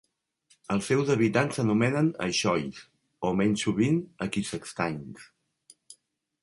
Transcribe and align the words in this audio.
Els 0.75 0.87
seus 0.91 1.11
habitants 1.15 1.59
s'anomenen 1.59 2.09
"Aixois" 2.29 2.81
o, 3.29 3.33
menys 3.43 3.67
sovint, 3.67 4.01
"Aquisextains". 4.29 5.29